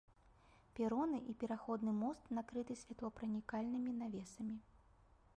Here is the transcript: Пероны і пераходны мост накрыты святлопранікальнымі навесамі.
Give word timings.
Пероны 0.77 1.17
і 1.33 1.33
пераходны 1.43 1.91
мост 1.97 2.23
накрыты 2.37 2.77
святлопранікальнымі 2.83 3.91
навесамі. 3.99 4.57